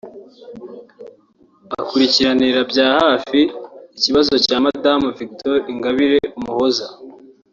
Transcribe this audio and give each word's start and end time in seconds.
Akurikiranira 1.79 2.61
bya 2.71 2.87
hafi 3.01 3.39
ikibazo 3.97 4.33
cya 4.45 4.57
Madame 4.65 5.03
Victoire 5.19 5.63
Ingabire 5.73 6.19
Umuhoza 6.39 6.85